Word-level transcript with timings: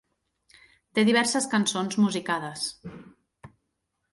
Té 0.99 1.03
diverses 1.09 1.47
cançons 1.51 1.99
musicades. 2.07 2.65